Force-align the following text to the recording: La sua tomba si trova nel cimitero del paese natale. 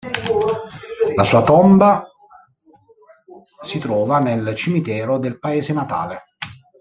La 1.13 1.23
sua 1.23 1.43
tomba 1.43 2.11
si 3.61 3.77
trova 3.77 4.17
nel 4.17 4.55
cimitero 4.55 5.19
del 5.19 5.37
paese 5.37 5.73
natale. 5.73 6.19